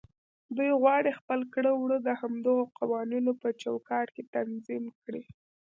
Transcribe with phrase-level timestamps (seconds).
[0.57, 5.23] دوی غواړي خپل کړه وړه د همدغو قوانينو په چوکاټ کې تنظيم کړي.